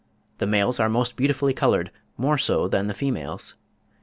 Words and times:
The 0.39 0.47
males 0.47 0.79
are 0.79 0.89
most 0.89 1.15
beautifully 1.15 1.53
coloured, 1.53 1.91
more 2.17 2.39
so 2.39 2.67
than 2.67 2.87
the 2.87 2.95
females. 2.95 3.53